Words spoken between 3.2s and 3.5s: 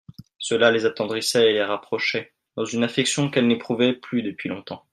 qu'elles